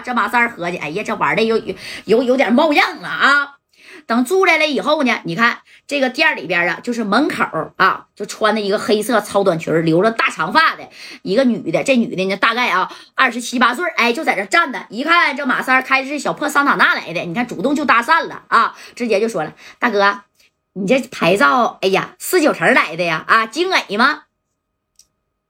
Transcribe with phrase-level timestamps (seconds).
[0.00, 3.56] 这马三合计，哎呀，这玩的有有有有点冒样了啊！
[4.06, 7.44] 等住来了以后呢，你看这个店里边啊，就是门口
[7.76, 10.88] 啊，就穿的一个黑色超短裙，留着大长发的
[11.22, 11.84] 一个女的。
[11.84, 14.86] 这女的呢，大概啊二十七八岁，哎，就在这站着。
[14.88, 20.22] 一看这马三开的是小破桑塔纳来的，你看主动就搭讪了啊，直接就说了：“大哥，
[20.72, 23.24] 你这牌照，哎呀，四九城来的呀？
[23.26, 24.22] 啊，京 A 吗？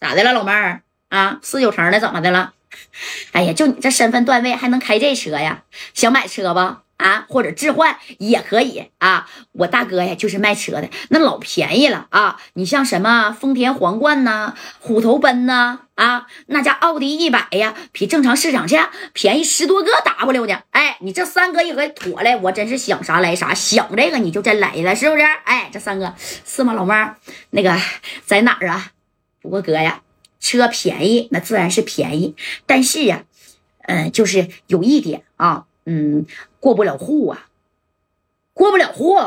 [0.00, 1.38] 咋的了，老妹儿啊？
[1.42, 2.52] 四九城的怎么的了？
[3.32, 5.64] 哎呀，就你这身份段位，还能开这车呀？
[5.94, 9.28] 想买车不？”啊，或者置换也可以啊。
[9.50, 12.40] 我大哥呀，就是卖车的，那老便宜了啊。
[12.52, 20.62] 你像什么丰田皇冠呐、虎头奔呐，啊，那家奥迪一百呀，比正常市场价便宜十多个 W 呢。
[20.70, 25.22] 哎，你这三哥一合妥了，我真是想啥来啥，想这个你就真来了，是不是？
[25.44, 26.14] 哎，这三哥
[26.46, 26.72] 是吗？
[26.72, 27.16] 老妹儿，
[27.50, 27.76] 那个
[28.24, 28.92] 在哪儿啊？
[29.40, 30.02] 不过哥呀，
[30.42, 33.24] 车便宜那自然是便宜，但是呀，
[33.86, 35.64] 嗯，就是有一点啊。
[35.84, 36.26] 嗯，
[36.60, 37.46] 过不了户啊，
[38.54, 39.18] 过不了户，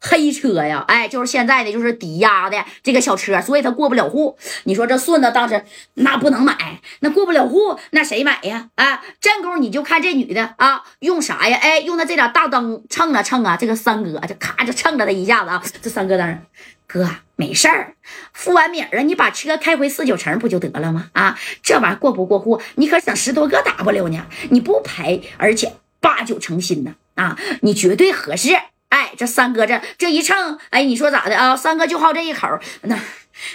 [0.00, 4.38] 黑车呀，哎，就是现在的就是抵押的这个小车，所以他过不了户。
[4.64, 8.70] 你说这顺子当时那不能买，那过不了户，那谁买呀？
[8.76, 11.58] 啊，这功夫你就看这女的啊，用啥呀？
[11.60, 15.62] 哎，用他这俩大灯蹭啊蹭啊，这个三哥就咔就蹭了他一下子啊。
[15.82, 16.38] 这三哥当时，
[16.86, 17.06] 哥
[17.38, 17.94] 没事儿，
[18.34, 21.08] 付完米儿啊，你把车开回四九城不就得了吗？
[21.14, 25.72] 啊，这玩意儿过不过户，你可省十多个 W 呢，你不赔，而且。
[26.00, 28.54] 八九成新呢啊，你绝对合适。
[28.88, 31.56] 哎，这三哥这这一称，哎，你说咋的啊？
[31.56, 32.48] 三哥就好这一口。
[32.82, 32.96] 那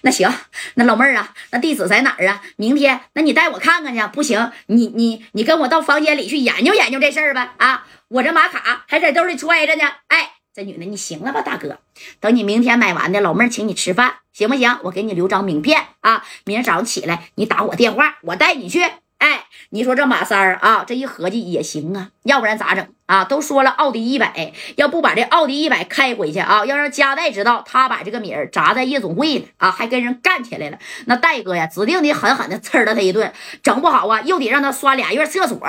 [0.00, 0.32] 那行，
[0.74, 2.42] 那老妹儿啊，那地址在哪儿啊？
[2.56, 4.02] 明天那你带我看看去。
[4.14, 7.50] 不行，你你你跟我到房间里去研究研究这事儿呗。
[7.58, 9.84] 啊，我这马卡还在兜里揣着呢。
[10.08, 11.78] 哎，这女的你行了吧，大哥？
[12.18, 14.78] 等你明天买完的，老妹儿请你吃饭，行不行？
[14.82, 18.82] 我给你留张名片啊，明天早上起来你打我电话，我带你去。
[19.18, 23.22] 哎，你说这马三儿啊，这一合计也行啊，要不然咋整啊？
[23.22, 33.32] 都说了奥迪一百，要不把这奥迪一百开回去啊，要让加代知道他把这个米儿砸在夜总会了啊，还跟人干起来了，那戴哥呀，指定得狠狠的呲了他一顿，
[33.62, 35.60] 整不好啊，又得让他刷俩月厕所，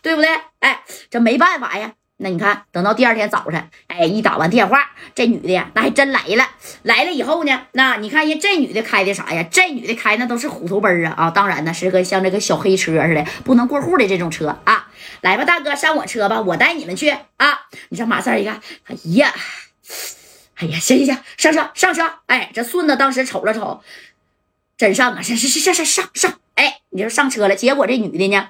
[0.00, 0.30] 对不对？
[0.60, 1.92] 哎，这没办法呀。
[2.22, 6.46] 那你看，等到第二天早晨，哎，一打完电话，这女的呀，那还真来了。
[6.82, 9.42] 来了以后呢，那你看人这女的开的啥呀？
[9.50, 11.30] 这女的开那都是虎头奔啊啊！
[11.30, 14.90] 当然呢，是个像这个小黑车似的，不能过户的这种车啊。
[15.22, 17.08] 来吧，大哥，上我车吧，我带你们去
[17.38, 17.60] 啊！
[17.88, 19.32] 你上马三一看，哎呀，
[20.56, 22.06] 哎呀，行行行，上车上车！
[22.26, 23.80] 哎，这顺子当时瞅了瞅，
[24.76, 26.34] 真上啊，上上上上上上！
[26.56, 28.48] 哎，你说上车了，结果这女的呢？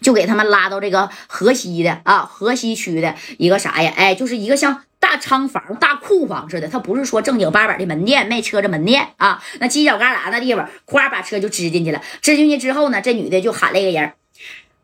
[0.00, 3.92] 就给他们拉到这个河西的啊，河西区的一个啥呀？
[3.96, 6.68] 哎，就是一个像大仓房、大库房似的。
[6.68, 9.42] 他不是说正经八百的门店卖车的门店啊。
[9.58, 12.00] 那犄角旮旯那地方，咵把车就支进去了。
[12.20, 14.12] 支进去之后呢，这女的就喊了一个人：“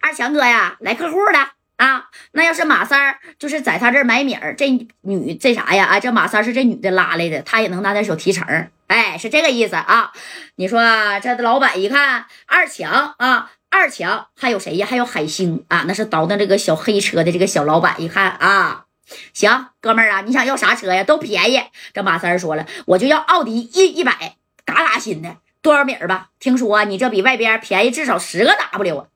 [0.00, 2.04] 二强哥呀，来客户了啊！
[2.32, 4.54] 那要是马三儿，就是在他这儿买米儿。
[4.54, 4.68] 这
[5.02, 5.84] 女这啥呀？
[5.84, 8.46] 啊，这马三是这女的拉来的，他也能拿点小提成。
[8.86, 10.12] 哎，是这个意思啊。
[10.56, 10.80] 你说
[11.22, 14.86] 这老板一看二强啊。”二强还有谁呀？
[14.88, 18.00] 还有海星啊，那是倒腾这个小黑车的这个小老板。
[18.00, 18.86] 一看啊，
[19.34, 21.04] 行，哥们儿啊，你想要啥车呀？
[21.04, 21.60] 都便宜。
[21.92, 26.30] 这马三说了，我就要奥迪一一百，嘎嘎新的，多少米儿吧？
[26.40, 29.06] 听说你这比外边便宜至少十个 W 啊？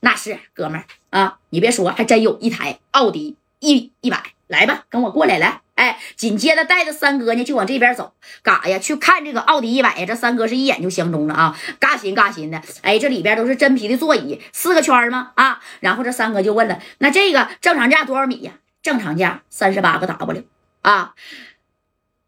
[0.00, 5.62] 那是，哥们儿啊，你别说，还真有一台奥迪一一百，来吧，跟我过来，来。
[5.80, 10.04] 哎，紧接着带着三哥呢，就往这边走，嘎呀，去看这个奥迪一百呀。
[10.04, 12.60] 这三哥是一眼就相中了啊，嘎新嘎新的。
[12.82, 15.32] 哎，这里边都是真皮的座椅，四个圈吗？
[15.36, 18.52] 啊，然后这三哥就问了，那这个正常价多少米呀？
[18.82, 20.44] 正常价三十八个 W
[20.82, 21.14] 啊，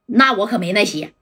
[0.07, 1.13] 那我可没那些。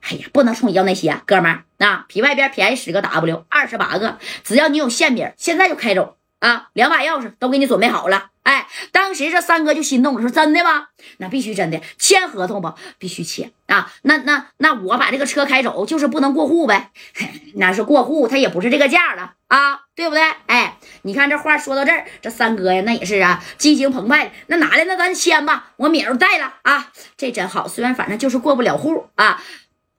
[0.00, 6.16] 哎呀，不能冲你要那些，哥们儿啊，比外边便宜十个 W，二十八个，只要你有现饼，现在就开走。
[6.40, 8.30] 啊，两把钥匙都给你准备好了。
[8.42, 10.88] 哎，当时这三哥就心动了，说：“真的吗？
[11.18, 12.72] 那必须真的，签合同不？
[12.98, 13.92] 必须签啊！
[14.02, 16.90] 那那那我把这个车开走，就是不能过户呗？
[17.54, 20.22] 那是过户，他也不是这个价了啊，对不对？
[20.46, 24.32] 哎，你看这话说到这儿，这三哥呀，那也是啊，激情澎湃。
[24.46, 27.68] 那拿来，那咱签吧，我米儿带了啊，这真好。
[27.68, 29.42] 虽然反正就是过不了户啊，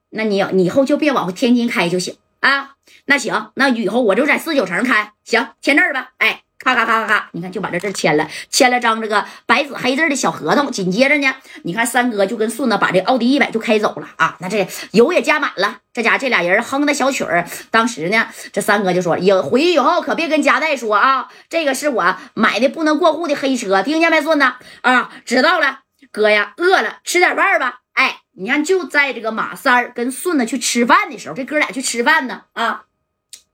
[0.10, 2.72] 那你你以后就别往天津开就行。”啊，
[3.06, 6.10] 那行，那以后我就在四九城开，行，签字吧。
[6.18, 10.72] 哎，咔咔咔咔咔，你看就把这字签了，签了张这个白纸黑字的小合同。
[10.72, 14.38] 紧接着呢，你看三哥就跟顺子把这奥迪一百就开走了啊。
[14.40, 17.48] 那这油也加满了，这家这俩人哼的小曲儿。
[17.70, 24.52] 当时呢，这三哥就说：“有回去以后可别跟家代说啊，这个是我买的不能过户的黑车，听见没，顺子？
[24.82, 28.18] 啊，知道了，哥呀，饿了，吃点饭吧。”哎。
[28.34, 32.86] 你看，就在这个马三儿跟顺子去吃饭的时候，这哥俩去吃饭呢啊！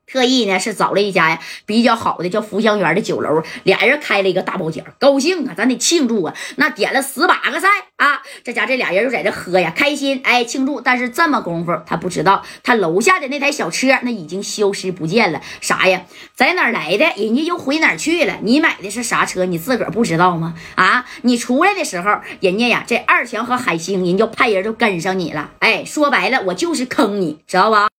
[0.09, 6.33] 特意呢是找了一家呀比较好的叫福香园的酒楼，俩人开了一个大包间，高兴啊，咱得庆祝啊！
[6.55, 7.67] 那点了十八个菜
[7.97, 10.79] 啊，这家这俩人就在这喝呀，开心哎庆祝。
[10.79, 16.03] 但是这么功夫，他不知道他楼下的那台小车那已经消失不见了，啥呀？
[16.33, 17.05] 在哪儿来的？
[17.17, 18.37] 人家又回哪儿去了？
[18.43, 19.43] 你买的是啥车？
[19.45, 20.55] 你自个儿不知道吗？
[20.75, 25.51] 啊，你出来的时候，人家呀这二强和海星人就派人就跟上你了。
[25.59, 27.89] 哎，说白了，我就是坑你，知道吧？